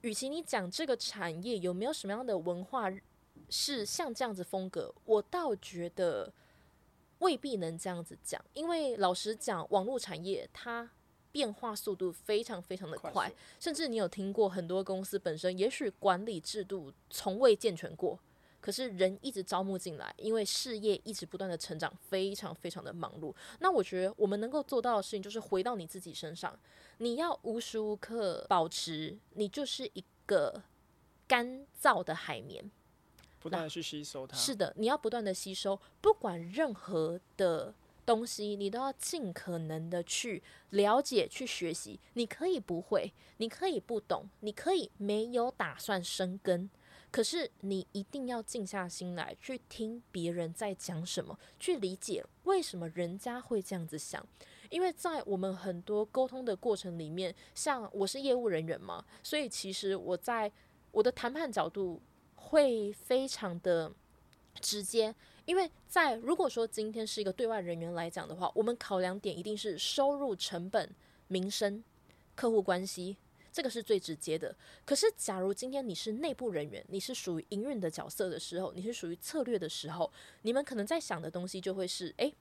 [0.00, 2.90] 与其你讲这个产业有没有什么样的文化
[3.48, 6.32] 是像这样子风格，我倒觉得
[7.18, 8.42] 未必能这样子讲。
[8.54, 10.90] 因为老实讲，网络产业它
[11.32, 18.20] 变化速度非常非常的快，快，甚至你有听过很多公司本身也许管理制度从未健全过。
[18.60, 23.34] 可是人一直招募进来，因为事业一直不断的成长，非常非常的忙碌。
[23.58, 26.56] 那我觉得我们能够做到的事情，就是回到你自己身上，
[26.98, 30.62] 你要无时无刻保持，你就是一个
[31.26, 32.70] 干燥的海绵，
[33.40, 34.36] 不断的去吸收它。
[34.36, 42.00] 是的，你要不断的吸收，不管任何的东西，你都要尽可能的去了解、去学习。
[42.14, 46.68] 你可以不会，你可以不懂，你可以没有打算生根。
[47.10, 54.26] 可是你一定要静下心来，去听别人在讲什么，去理解为什么人家会这样子想。
[54.70, 60.50] 因为在我们很多沟通的过程里面，像我是业务人员嘛，所以其实我在
[60.90, 62.00] 我的谈判角度
[62.34, 63.92] 会非常的
[64.60, 65.14] 直接。
[65.44, 70.88] 因为在如果说今天是一个对外人员来讲的话，我们考量点一定是收入、成本、
[71.28, 71.82] 民生、
[72.34, 73.16] 客户关系。
[73.52, 74.56] 这个是最直接的。
[74.86, 82.34] 可是，假如今天你是内部人员，你是属于营运的角色的时候，你是属于策略的时候，你们可能在想的东西就会是：诶，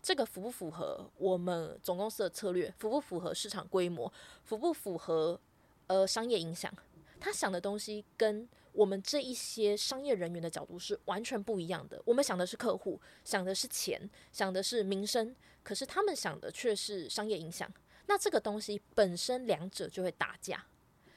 [0.00, 2.72] 这个符不符合我们总公司的策略？
[2.78, 4.12] 符不符合市场规模？
[4.44, 5.40] 符不符合
[5.88, 6.72] 呃商业影响？
[7.18, 12.00] 他想的东西跟我们这一些商业人员的角度是完全不一样的。
[12.04, 17.72] 我们想的是客户，想的是钱，想的是名声，可是他们想的却是商业影响。
[18.06, 20.66] 那这个东西本身两者就会打架，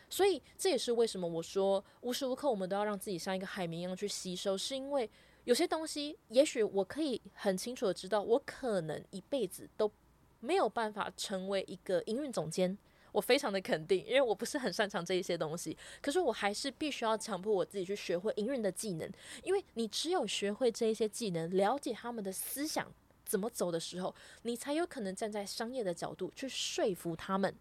[0.10, 5.10] 所以这也是为什么我说无时无刻我们都要让自己像一个海绵一样去吸收，是因为
[5.46, 9.92] 有些东西，也许我可以很清楚的知道，我可能一辈子都
[10.40, 12.78] 没有办法成为一个营运总监，
[13.16, 19.10] 我非常的肯定，因为我不是很擅长这一些东西，可是我还是必须要强迫我自己去学会营运的技能，
[19.42, 22.86] 因为你只有学会这一些技能，了解他们的思想。
[23.24, 27.56] 怎么走的时候，你才有可能站在商业的角度去说服他们，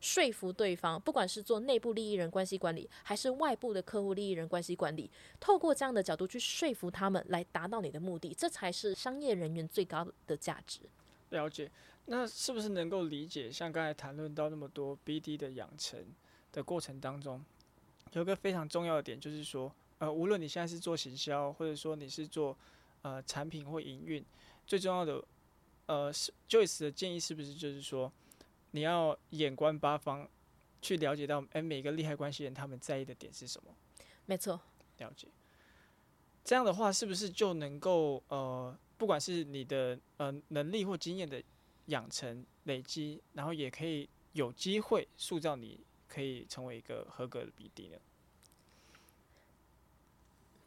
[0.00, 1.00] 说服对方。
[1.00, 10.80] 不管是做内部利益人关系管理，还是外部的客户利益人关系管理，透过这样的角度去说服他们，来达到你的目的，这才是商业人员最高的价值。
[11.30, 11.70] 了解，
[12.06, 13.50] 那是不是能够理解？
[13.50, 16.04] 像刚才谈论到那么多 BD 的养成
[16.52, 17.42] 的过程当中，
[18.12, 22.56] 有一个非常重要的点，就是说，呃，无论你现在是做行销，或者说你是做
[23.02, 24.24] 呃产品或营运。
[24.66, 25.24] 最重要的，
[25.86, 28.12] 呃，是 Joyce 的建议是不是就是说，
[28.72, 30.28] 你要眼观八方，
[30.82, 33.74] 去了解到，诶、欸，每个利害关系人他们在意的点是什么？
[34.26, 34.60] 没错，
[34.98, 35.28] 了解。
[36.44, 41.42] 这样的话，是不是就能够，呃，不管是你的呃能力或经验的
[41.86, 47.96] 养成累积，然后也可以有机会塑造你，可以成为一个合格的 BD 呢？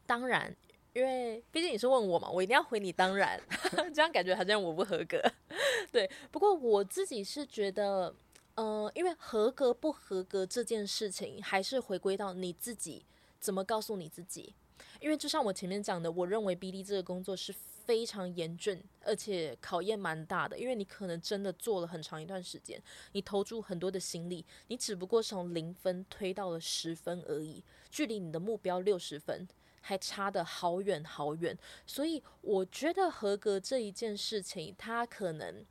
[0.06, 0.56] 当然。
[0.94, 2.90] 因为毕竟你是问我嘛，我一定要回你。
[2.90, 3.40] 当然，
[3.94, 5.22] 这样感觉好像我不合格。
[5.92, 8.12] 对，不过我自己是觉得，
[8.56, 13.04] 呃，因为合格不合格这件事情，还是回归到你自己
[13.38, 14.52] 怎么告诉你自己。
[14.98, 17.52] 因为就像我前面讲的，我认为 BD 这个工作是
[17.88, 22.78] 非常严峻，而且考验蛮大的，因为你可能真的做了很长一段时间，
[23.12, 29.48] 你投注很多的心力，你只不过从零分推到了十分而已，距离你的目标六十分
[29.80, 31.58] 还差得好远好远。
[31.86, 35.64] 所以我觉得合格这一件事情，它可能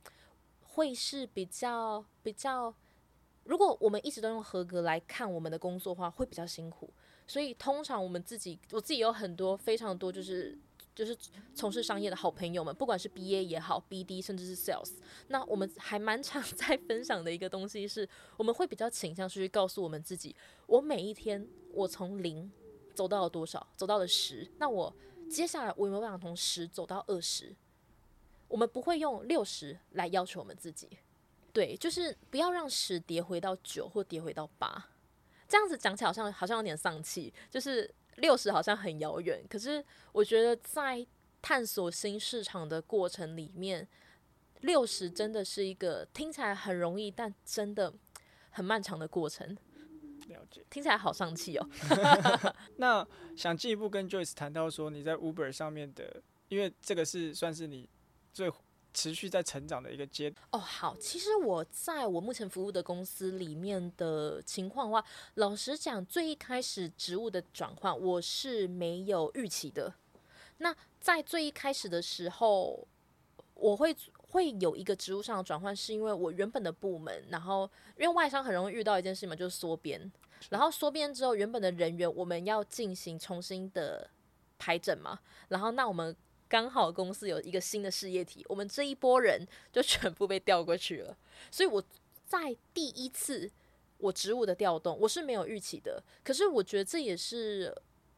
[0.60, 2.74] 会是比较比较，
[3.44, 6.92] 如果我们一直都用合格来看我们的工作的话，会比较辛苦。
[7.28, 10.58] 所以通常我们自己，我自己有很多非常多，就是
[10.98, 11.16] 就是
[11.54, 14.94] 从事商业的好朋友们，不管是 BA 也好，BD 甚至是 Sales，
[15.28, 20.34] 那我们还蛮常 在分享的一个东西是，我们会比较倾向去告诉我们自己，
[20.66, 22.50] 我每一天我从零
[22.96, 24.92] 走到了多少，走到了十，那我
[25.30, 27.54] 接下来我有没有办法从十走到二十？
[28.48, 30.88] 我们不会用六十来要求我们自己，
[31.52, 34.88] 对，就是不要让十跌回到九或跌回到八。
[35.46, 39.44] 这样子讲起来好像好像有点丧气，就是六十好像很遥远。
[39.48, 41.06] 可是我觉得在
[41.42, 43.88] 探索新市场的过程里面，
[44.60, 47.92] 六十真的是一个听起来很容易，但真的
[48.50, 49.56] 很漫长的过程。
[50.28, 51.68] 了解，听起来好丧气哦。
[52.76, 57.88] 那想进一步跟 Joyce 谈到说你在 Uber 上面的，因为这个是算是你
[58.32, 58.52] 最。
[58.94, 69.94] 持续在成长的一个阶段哦，好，其实我在我目前服务的公司里面的情况的话，老实讲，最一开始职务的转换我是没有预期的。
[70.58, 72.86] 那在最一开始的时候，
[73.54, 80.10] 我会会有一个职务上的转换，是因为我原本的部门，然后因为外商很容易遇到一件事情嘛，就是缩编，
[80.50, 84.10] 然后缩编之后，原本的人员我们要进行重新的
[84.58, 86.16] 排整嘛，然后那我们。
[86.48, 91.16] 刚好公司有一个新的事业体，我们这一波人就全部被调过去了。
[91.50, 91.82] 所以我
[92.24, 93.50] 在第一次
[93.98, 96.02] 我职务的调动，我是没有预期的。
[96.24, 97.64] 可是我觉得这也是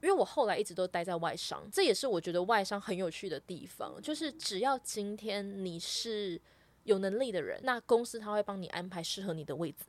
[0.00, 6.40] 因为我后来一直都待在外商，这也是我觉得外商很有趣的地方，就是只要今天你是
[6.84, 9.84] 有能力的人，那公司他会帮你安排适合你的位置。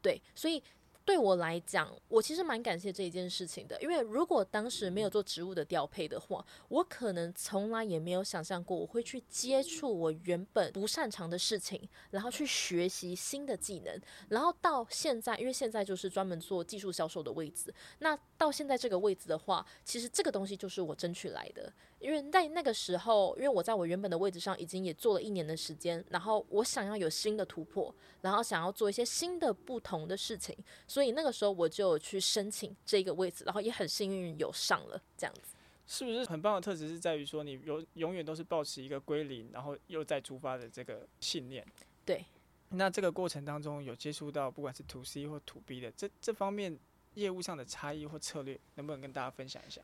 [0.00, 0.62] 对，所以。
[1.06, 13.96] 对我来讲，我其实蛮感谢这一件事情的，因为如果当时没有做职务的调配的话，我可能从来也没有想象过我会去接触我原本不擅长的事情，然后去学习新的技能，
[14.30, 21.72] 然后到现在，因为现在就是专门做技术销售的位置，那到现在这个位置的话，其实这个东西就是我争取来的。
[21.98, 30.56] 因为在那个时候，因为我在我原本的位置上已经也做了一年的时间，然后我想要有新的突破，然后想要做一些新的不同的事情，
[30.86, 35.54] 所以那个时候我就去申请这个位置，然后也很幸运有上了这样子。
[35.86, 41.64] 是不是很棒的特质是在于说你永永远都是保持一个归零，然后又再出发的这个信念？
[42.04, 42.24] 对。
[42.70, 46.76] 那这个过程当中有接触到不管是 To C 或 To B 的这这方面
[47.14, 49.80] 业务上的差异或策略，能不能跟大家分享一下？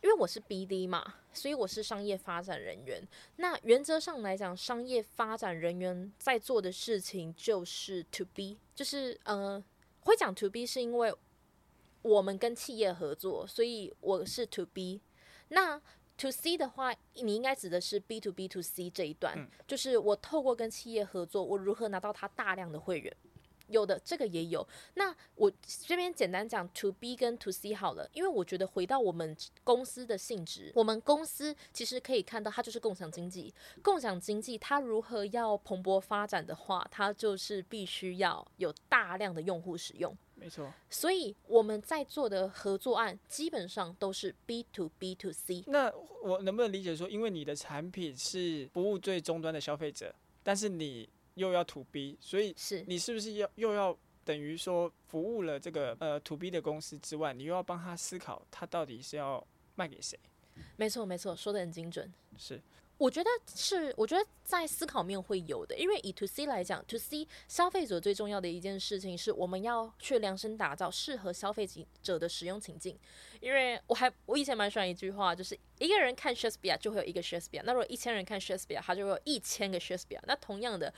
[0.00, 3.02] 因为我是 BD 嘛，所以我是商业发展人员。
[3.36, 9.62] 那原则上来讲，商业发展人员在做的事情就是 To B，就是呃，
[10.00, 11.12] 会讲 To B 是因为
[12.02, 15.00] 我们跟企业合作，所以我是 To B。
[15.48, 15.80] 那
[16.18, 23.16] To C 的话，你应该指的是 B to B to C 这一段，嗯，就是我透过跟企业合作，我如何拿到他大量的会员。
[23.68, 24.66] 有的，这个也有。
[24.94, 25.50] 那我
[25.86, 33.54] 这边简单讲 To B 跟 To C 好了，因为我觉得回到我们公司的性质，我们公司其实可以看到，它就是共享经济。
[33.82, 40.16] 共享经济它如何要蓬勃发展的话，它就是必须要有大量的用户使用。
[40.34, 40.72] 没错。
[40.88, 45.64] 所以我们在做的合作案基本上都是 B to B to C。
[45.66, 60.18] 那我能不能理解说，因为你的产品是服务最终端的消费者，但是你又要 To B，所以是你是不是要又要等于说服务了这个呃 To B 的公司之外，你又要帮他思考他到底是要卖给谁？
[60.76, 62.12] 没错没错，说的很精准。
[62.36, 62.60] 是，
[62.98, 71.64] 我觉得是，我觉得在思考面会有的，因为以 To C 来讲，To C 消费者最重要的一件事情是我们要去量身打造适合消费
[72.02, 72.98] 者的使用情境。
[73.40, 80.20] 因为我还我以前蛮喜欢一句话，就是一个人看 Shakespeare 就会有一个 Shakespeare，，那如果一千人看 Shakespeare，，他就会有一千个 Shakespeare。
[80.24, 80.92] 那同样的。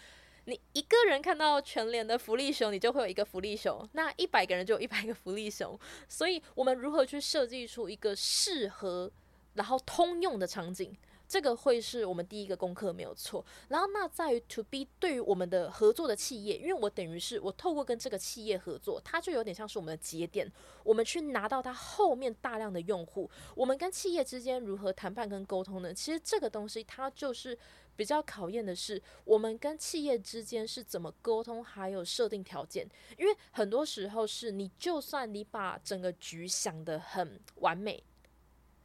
[0.46, 5.78] 你一个人看到全脸的福利熊，你就会有一个福利熊；那一百个人就有一百个福利熊。
[6.08, 9.10] 所以，我们如何去设计出一个适合
[9.54, 10.96] 然后通用的场景，
[11.28, 13.44] 这个会是我们第一个功课，没有错。
[13.68, 20.50] 然后，那在于 To B 对于我们的合作的企业，因为我等于是我透过跟这个企业合作，它就有点像是我们的节点，
[20.82, 23.30] 我们去拿到它后面大量的用户。
[23.54, 25.92] 我们跟企业之间如何谈判跟沟通呢？
[25.92, 27.56] 其实这个东西它就是。
[28.00, 32.88] 比较考验的是，我们跟企业之间是怎么沟通，还有设定条件。
[33.18, 38.02] 因为很多时候是你，就算你把整个局想得很完美，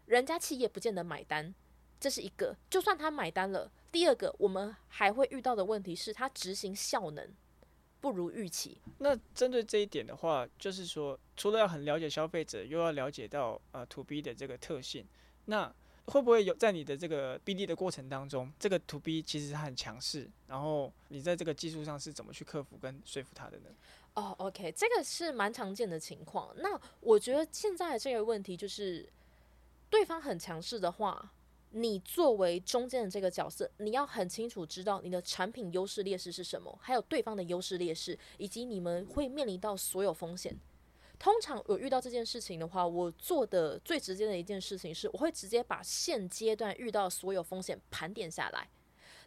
[0.07, 1.55] 人家企业不见得买单。
[1.97, 2.57] 这是一个。
[2.69, 7.25] 就算他买单了，第二个我们还会遇到的问题是他执行效能
[8.01, 8.81] 不如预期。
[8.97, 15.07] 那针对这一点的话，就是说，除了要很了解消费者，又要了解到呃 To B 的这个特性，
[15.45, 15.73] 那
[16.07, 23.69] 会不会有在你的这个 BD 的过程当中，这个 To B 其实它很强势，然后你在这个技术上是怎么去克服跟说服他的呢？
[24.13, 26.55] 哦、OK，这个是蛮常见的情况。
[26.57, 29.09] 那我觉得现在这个问题就是，
[29.89, 31.31] 对方很强势的话，
[31.71, 40.55] 你作为中间的这个角色，你要很清楚知道你的产品优势劣势是什么，还有对方的优势劣势，以及你们会面临到所有风险。
[41.25, 48.69] 通常我遇到这件事情的话，我做的最直接的一件事情是，我会直接把现阶段遇到所有风险盘点下来，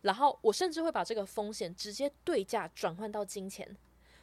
[0.02, 3.76] 然后我甚至会把这个风险直接对价转换到金钱。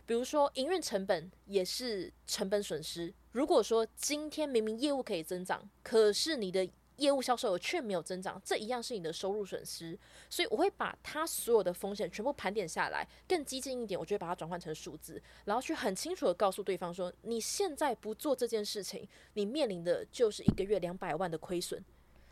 [0.06, 3.14] 比如说，营运成本也是成本损失。
[3.34, 6.66] 如果说今天明明业务可以增长，可是你的
[6.98, 9.98] 业务销售额却没有增长，这一样是你的收入损失。
[10.30, 21.84] 所以我会把它所有的风险全部盘点下来，更激进一点，我就会把它转换成数字，然后去很清楚的告诉对方说：你现在不做这件事情，你面临的就是一个月两百万的亏损。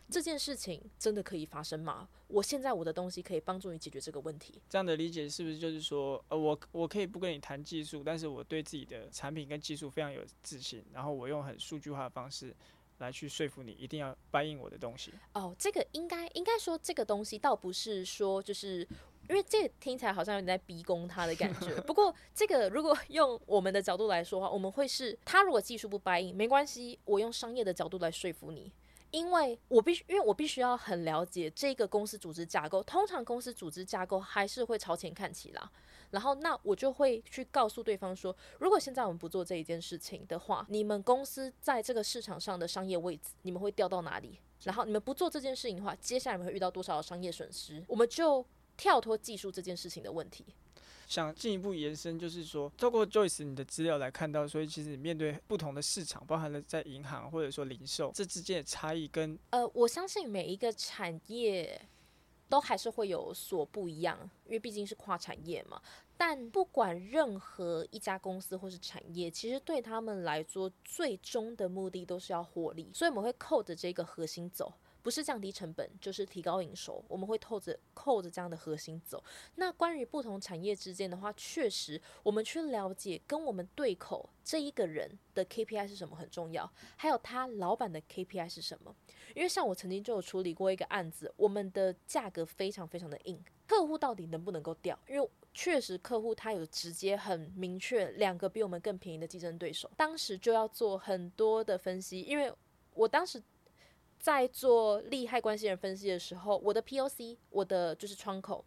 [0.10, 2.08] 这件事情真的可以发生吗？
[2.28, 4.62] 我现在我的东西可以帮助你解决这个问题。
[4.70, 12.54] 这样的理解是不是就是说，呃，我我可以不跟你谈技术，但是我对自己的产品跟技术非常有自信，然后我用很数据化的方式
[13.00, 15.14] 来去说服你，一定要答应我的东西。
[15.34, 18.88] 哦，这个应该应该说这个东西倒不是说就是
[19.30, 21.80] 因为这个听起来好像有点在逼宫他的感觉。
[21.88, 28.72] 不过这个如果用我们的角度来说的话，我们会是他如果技术不答应没关系，我用商业的角度来说服你。
[29.12, 32.82] 因为我必须，因为我必须要很了解这个公司组织架构。
[32.82, 35.72] 通常公司组织架构还是会朝前看齐啦。
[36.14, 44.38] 然后，那我就会去告诉对方说，如果现在我们不做这一件事情的话，你们公司在这个市场上的商业位置，你们会掉到哪里？
[44.62, 47.84] 然后，你们不做这件事情的话，接下来你们会遇到多少的商业损失？
[47.88, 48.46] 我们就
[48.78, 50.46] 跳脱技术这件事情的问题。
[51.08, 61.80] 想进一步延伸，就是说，透过 Joyce 你的资料来看到，所以其实你面对不同的市场，包含了在银行或者说零售这之间的差异跟呃，我相信每一个产业
[62.50, 65.82] 都还是会有所不一样，因为毕竟是跨产业嘛。
[66.16, 74.72] 但不管任何一家公司或是产业，其实对他们来说，最终的目的都是要获利，所以我们会扣着这个核心走。
[75.04, 77.04] 不是降低成本，就是提高营收。
[77.10, 79.22] 我们会透着扣着这样的核心走。
[79.56, 88.96] 那关于不同产业之间的话，确实我们去了解跟我们对口这一个人的 KPI 是什么很重要，还有他老板的 KPI 是什么。
[89.36, 94.98] 因为像我曾经就有处理过一个案子，我们的价格非常非常的硬，客户到底能不能够调？
[95.10, 102.50] 因为确实客户他有直接很明确两个比我们更便宜的竞争对手，当时就要做很多的分析，因为
[102.94, 103.44] 我当时。
[104.24, 108.64] 在做利害关系人分析的时候，我的 POC，我的就是窗口，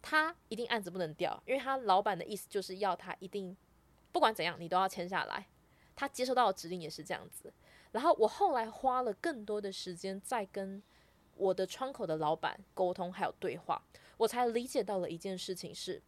[0.00, 3.56] 他一定案子不能掉，因为他老板的意思就是要他一定
[4.12, 5.48] 不管怎样你都要签下来，
[5.96, 7.52] 他接收到的指令也是这样子。
[7.90, 10.80] 然后我后来花了更多的时间在跟
[11.34, 13.84] 我的窗口的老板沟通还有对话，
[14.18, 16.00] 我才理解到了一件事情是。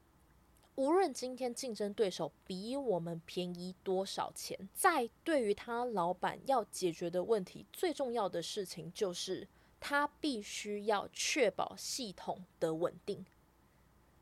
[0.77, 9.47] 无论今天竞争对手比我们便宜多少钱，在对于他老板要解决的问题，最重要的事情就是
[9.79, 13.25] 他必须要确保系统的稳定，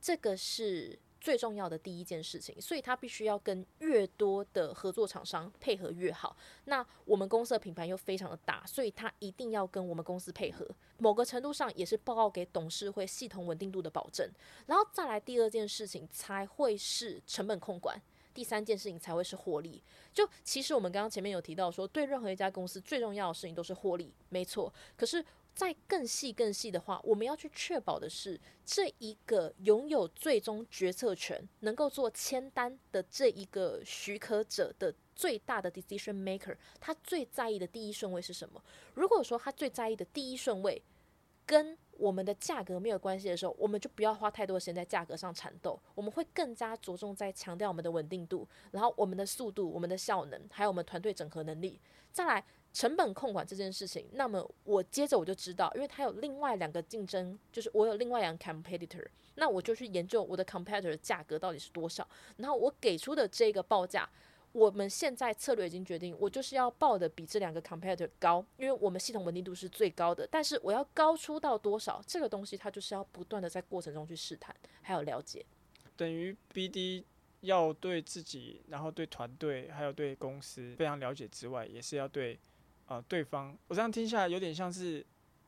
[0.00, 0.98] 这个是。
[1.22, 6.36] 最重要的第一件事情，所以他必须要跟越多的合作厂商配合越好。
[6.64, 10.68] 那我们公司的品牌又非常的大，所以他一定要跟我们公司配合。
[10.98, 14.28] 某个程度上也是报告给董事会系统稳定度的保证。
[14.66, 17.96] 然后再来第二件事情才会是成本控管，
[18.34, 19.80] 第三件事情才会是获利。
[20.12, 24.74] 就其实我们刚刚前面有提到说，对任何一家公司最重要的事情都是获利，没错。
[24.96, 25.24] 可是。
[25.54, 38.62] 再更细、更细的话，我们要去确保的是，这一个拥有最终决策权、能够做签单的这一个许可者的最大的 decision maker，他最在意的第一顺位是什么？
[38.94, 40.82] 如果说他最在意的第一顺位
[41.44, 51.80] 跟我们的价格没有关系的时候，我们就不要花太多时间在价格上缠斗，我们会更加着重在强调我们的稳定度，然后我们的速度、我们的效能，还有我们团队整合能力，
[52.10, 52.44] 再来。
[52.74, 64.08] 成本控管这件事情，那么我接着我就知道，因为它有另外两个竞争，就是我有另外两个 competitor，那我就去研究我的 competitor 的价格到底是多少，然后我给出的这个报价，
[64.52, 75.44] 我们现在策略已经决定，我就是要报的比这两个 competitor 高，因为我们系统稳定度是最高的，但是我要高出到多少，这个东西它就是要不断的在过程中去试探，还有了解，
[75.96, 77.04] 等于 BD
[77.40, 82.38] 要对自己，然后对团队，还有对公司非常了解之外，也是要对。
[82.86, 85.06] 啊、呃，对方，我这样听下来有点像是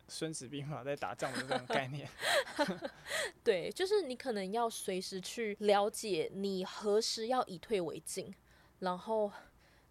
[0.08, 2.08] 孙子兵法在打仗的这种概念。
[3.42, 8.32] 对，就是你可能要随时去了解你何时要以退为进，
[8.80, 9.30] 然后。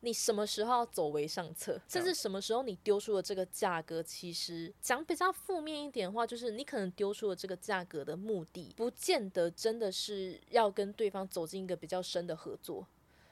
[0.06, 12.86] 你什么时候要走为上策，甚至什么时候你丢出了这个价格，其实讲比较负面一点的话，就是你可能丢出了这个价格的目的，不见得真的是要跟对方走进一个比较深的合作，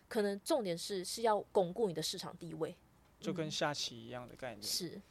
[0.08, 2.74] 可能重点是是要巩固你的市场地位，
[3.20, 4.64] 就跟下棋一样的概念。
[4.64, 5.02] 是，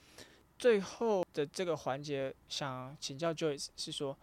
[0.58, 4.16] 最后的这个环节，想请教 Joyce 是说，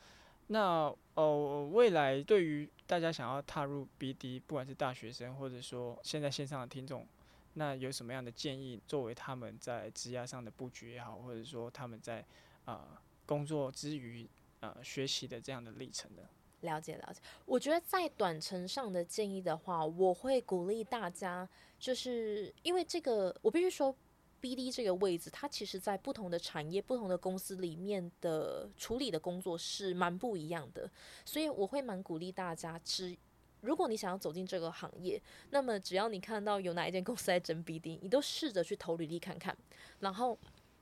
[0.47, 7.05] 那哦，未来对于大家想要踏入 BD，不管是大学生，或者说现在线上的听众。
[7.53, 12.19] 那有什么样的建议，作为他们在职业上的布局也好，或者说他们在
[12.65, 14.29] 啊、呃、工作之余
[14.59, 16.21] 啊、呃、学习的这样的历程呢？
[16.61, 21.47] 了解了解，我觉得在短程上的建议的话，我会鼓励大家，
[21.79, 23.95] 就是因为这个，我必须说
[24.41, 30.89] ，BD 这个位置，它其实在不同的产业、不同的公司里面的处理的工作是蛮不一样的，
[31.25, 33.17] 所以我会蛮鼓励大家只。
[33.61, 35.19] 如果你想要走进这个行业，
[35.49, 39.57] 那么只要你看到有哪一间公司在征 BD，你都试着去投履历看看，
[39.99, 40.37] 然后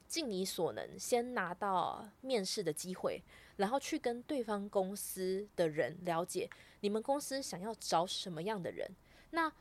[0.07, 3.23] 尽你所能先拿到面试的机会，
[3.55, 6.49] 然后去跟对方公司的人了解
[6.81, 8.87] 你们公司想要找什么样的人。
[9.31, 9.51] 那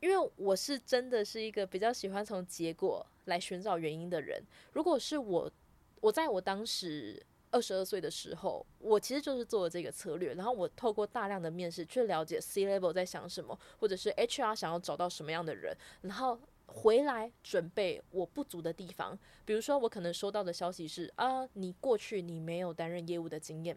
[0.00, 4.42] 因为我是真的是一个比较喜欢从结果来寻找原因的人，
[4.72, 5.50] 如果是我，
[6.00, 7.22] 我在我当时。
[7.52, 19.18] 二十二岁的时候，我其实就是做了这个策略，然后我透过大量的面试去了解 C level 在想什么，或者是 HR 想要找到什么样的人，然后回来准备我不足的地方。
[19.44, 23.76] 比如说，我可能收到的消息是啊，你过去你没有担任业务的经验，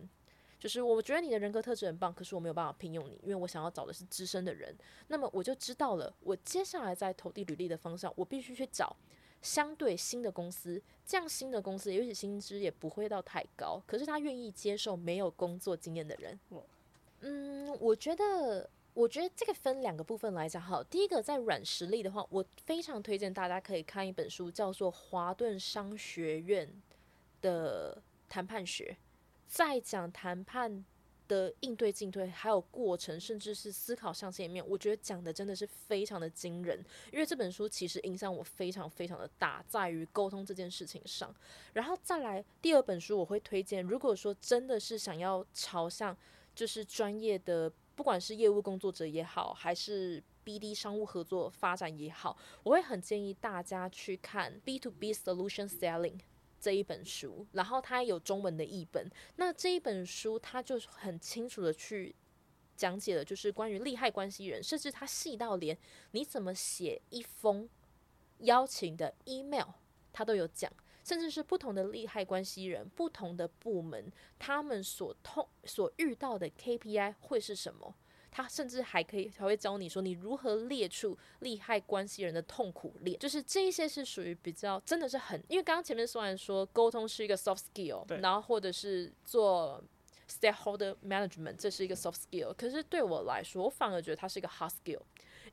[0.64, 4.74] 就是我觉得你的人格特质很棒，可是我没有办法聘用你，因为我想要找的是资深的人。
[5.10, 8.96] 那么我就知道了，我接下来在投递履历的方向，我必须去找。
[9.42, 16.40] 相对新的公司，这样新的公司，也许薪资也不会到太高，可是他愿意接受没有工作经验的人。
[17.20, 20.62] 嗯，我觉得，我觉得这个分两个部分来讲。
[20.62, 26.70] 好，第一个在软实力的话，我非常推荐大家可以看一本书，叫做《华顿商学院
[27.42, 28.96] 的谈判学》，
[29.48, 30.86] 在讲谈判。
[31.26, 36.78] 的应对进退，还有过程，甚至是思考象限里面，我觉得讲的真的是非常的惊人。
[37.14, 41.34] 因为这本书其实影响我非常非常的大，在于沟通这件事情上。
[41.72, 43.82] 然后再来第二本书，我会推荐。
[43.82, 46.16] 如果说真的是想要朝向
[46.54, 56.20] 就是专业的，不管是业务工作者也好，还是 BD 商务合作发展也好，我会很建议大家去看 B to B Solution Selling。
[56.64, 59.12] 这一本书，然后它有中文的译本。
[59.36, 62.16] 那这一本书，它就很清楚的去
[62.78, 65.78] 讲解了，就是关于利害关系人，甚至它细到连
[66.12, 67.68] 你怎么写一封
[68.40, 69.68] 邀请的 email，
[70.14, 70.72] 它都有讲。
[71.04, 74.10] 甚至是不同的利害关系人、不同的部门，
[74.40, 77.94] 他们所痛所遇到的 KPI 会是什么？
[78.34, 89.84] 他甚至还可以，还会教你说你如何列出利害关系人的痛苦链，就是这一些是属于比较真的是很，因为刚刚前面虽然说沟通是一个 soft skill，然后或者是做
[90.28, 95.02] stakeholder management 这是一个 soft skill，可是对我来说，我反而觉得它是一个 hard skill，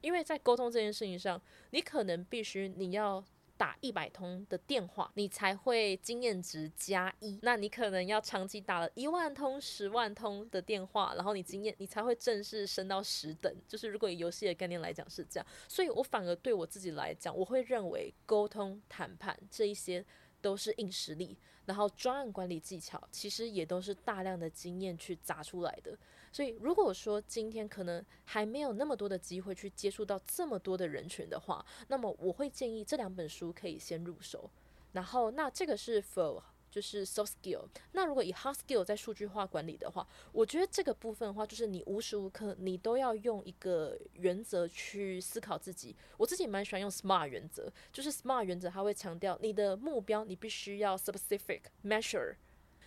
[0.00, 3.22] 因为在沟通这件事情上，你可能必须你要。
[3.60, 7.38] 打一百通的电话，你才会经验值加一。
[7.42, 13.54] 那你可能要长期打了一万通、十万通的电话，然后你经验你才会正式升到十等。
[13.68, 20.02] 就是如果以游戏的概念来讲是这样，所以我反而对我自己来讲，我会认为沟通、谈判这一些
[20.40, 21.36] 都是硬实力，
[21.70, 25.96] 然后专案管理技巧其实也都是大量的经验去砸出来的。
[26.32, 34.50] 所以，如果说今天可能还没有那么多的机会去接触到这么多的人群的话，那么我会建议这两本书可以先入手。
[34.90, 37.66] 然后，那这个是否就是 soft skill。
[37.92, 45.96] 那如果以 hard skill 在数据化管理的话，我觉得这个部分的话，就是你无时无刻你都要用一个原则去思考自己。
[46.16, 52.36] 我自己蛮喜欢用 SMART 原则，就是 SMART 原则，它会强调你的目标，你必须要 specific measure。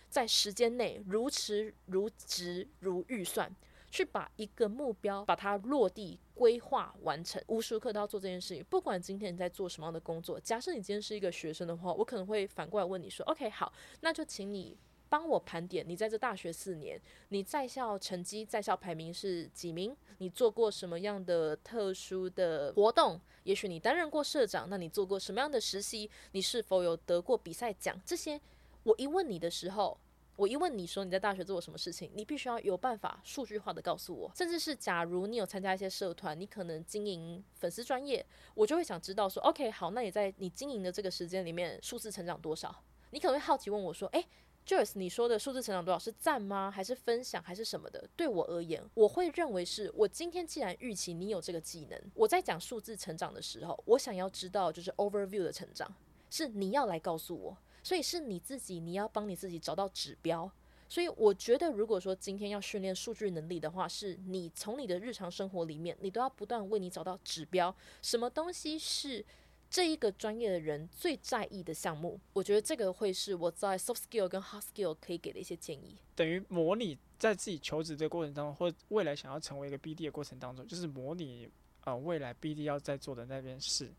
[0.08, 3.52] 在时间内如实如值如预算，
[3.90, 8.64] 去把一个目标把它落地规划完成，无时无刻都要做这件事情。
[8.68, 14.76] 不管今天你在做什么样的工作，假设你今天是一个学生的话，我可能会反过来问你说：“OK，好，那就请你
[15.08, 19.96] 帮我盘点，你在这大学四年，你在校成绩、在校排名是几名？
[20.18, 23.20] 你做过什么样的特殊的活动？
[23.44, 26.10] 也许你担任过社长，那你做过什么样的实习？
[26.32, 28.00] 你是否有得过比赛奖？
[28.04, 28.40] 这些
[28.82, 29.96] 我一问你的时候。”
[30.36, 34.30] 我一问你说你在大学做过什么事情，你必须要有办法数据化的告诉我。
[34.34, 38.24] 甚至是假如你有参加一些社团，你可能经营粉丝专业，
[38.54, 42.82] 我就会想知道说，OK，好，那你在你经营的这个时间里面，数字成长多少？
[43.10, 44.26] 你可能会好奇问我说：“诶、
[44.66, 46.68] Joyce，你说的数字成长多少是赞吗？
[46.68, 55.94] 还是分享，还是什么的？”对我而言，我会认为是我今天既然预期你有这个技能，我在讲数字成长的时候，我想要知道就是 overview 的成长，
[56.28, 60.50] 是你要来告诉我，所以是你自己，你要帮你自己找到指标。
[60.88, 69.24] 所以我觉得，如果说今天要训练数据能力的话，是你从你的日常生活里面，你都要不断为你找到指标，什么东西是
[69.68, 72.20] 这一个专业的人最在意的项目。
[72.32, 75.96] 我觉得这个会是我在 soft skill 跟 hard skill 可以给的一些建议。
[76.14, 81.46] 等于模拟在自己求职的过程当中，或未来想要成为一个 BD 的过程当中，就是模拟
[81.80, 83.90] 啊、呃、未来 BD 要在做的那件事，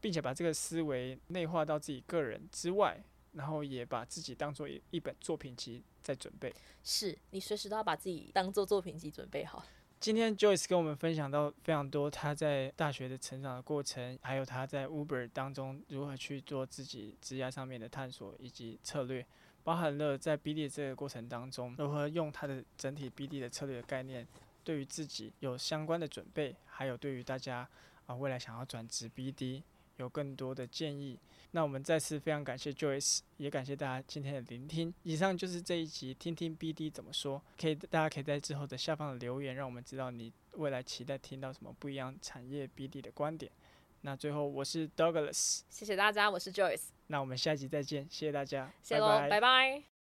[0.00, 3.02] 并且把这个思维内化到自己个人之外。
[3.36, 9.62] 然后也把自己当做一一本作品集在准备，是你随时都要把自己当做作品集准备好。
[10.00, 19.26] 今天 Joyce 跟我们分享到非常多他在大学的成长的过程，还有他在 Uber 当中如何去做自己职业上面的探索以及策略，
[19.64, 24.26] 包含了在 BD 这个过程当中如何用他的整体 BD 的策略的概念，
[24.64, 27.68] 对于自己有相关的准备，还有对于大家
[28.06, 29.62] 啊未来想要转职 BD
[29.96, 31.18] 有更多的建议。
[31.56, 34.92] 那我们再次非常感谢 Joyce，也感谢大家今天的聆听。
[35.04, 43.50] 以上就是这一集听听 BD 怎么说，可以大家可以在之后的下方的留言，让我们知道你未来期待听到什么不一样产业 BD 的观点。
[44.02, 46.88] 那最后我是 Douglas，谢谢大家，我是 Joyce。
[47.06, 49.28] 那我们下集再见，谢谢大家，谢喽，拜拜。
[49.30, 49.95] 拜拜。